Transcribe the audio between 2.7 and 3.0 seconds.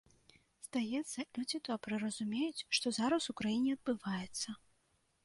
што